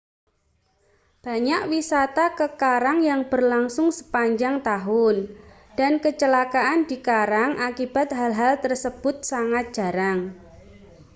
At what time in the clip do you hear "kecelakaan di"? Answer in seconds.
6.03-6.97